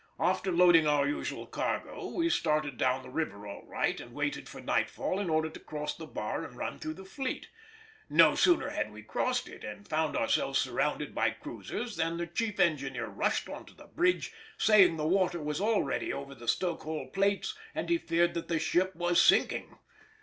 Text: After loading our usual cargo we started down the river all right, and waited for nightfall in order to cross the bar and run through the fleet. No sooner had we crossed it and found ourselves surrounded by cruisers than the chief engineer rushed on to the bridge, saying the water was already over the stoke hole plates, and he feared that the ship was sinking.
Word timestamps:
After 0.19 0.51
loading 0.51 0.87
our 0.87 1.07
usual 1.07 1.45
cargo 1.45 2.07
we 2.07 2.27
started 2.27 2.75
down 2.77 3.03
the 3.03 3.11
river 3.11 3.45
all 3.45 3.67
right, 3.67 4.01
and 4.01 4.13
waited 4.15 4.49
for 4.49 4.59
nightfall 4.59 5.19
in 5.19 5.29
order 5.29 5.47
to 5.51 5.59
cross 5.59 5.95
the 5.95 6.07
bar 6.07 6.43
and 6.43 6.57
run 6.57 6.79
through 6.79 6.95
the 6.95 7.05
fleet. 7.05 7.49
No 8.09 8.33
sooner 8.33 8.71
had 8.71 8.91
we 8.91 9.03
crossed 9.03 9.47
it 9.47 9.63
and 9.63 9.87
found 9.87 10.17
ourselves 10.17 10.57
surrounded 10.57 11.13
by 11.13 11.29
cruisers 11.29 11.97
than 11.97 12.17
the 12.17 12.25
chief 12.25 12.59
engineer 12.59 13.05
rushed 13.09 13.47
on 13.47 13.63
to 13.65 13.75
the 13.75 13.85
bridge, 13.85 14.33
saying 14.57 14.97
the 14.97 15.05
water 15.05 15.39
was 15.39 15.61
already 15.61 16.11
over 16.11 16.33
the 16.33 16.47
stoke 16.47 16.81
hole 16.81 17.05
plates, 17.09 17.55
and 17.75 17.89
he 17.91 17.99
feared 17.99 18.33
that 18.33 18.47
the 18.47 18.57
ship 18.57 18.95
was 18.95 19.21
sinking. 19.21 19.77